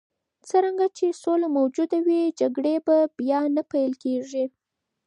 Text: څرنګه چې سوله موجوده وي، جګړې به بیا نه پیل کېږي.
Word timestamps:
څرنګه 0.49 0.85
چې 0.97 1.07
سوله 1.23 1.47
موجوده 1.57 1.99
وي، 2.05 2.21
جګړې 2.39 2.75
به 2.85 2.97
بیا 3.19 3.39
نه 3.55 3.63
پیل 3.71 3.91
کېږي. 4.03 4.45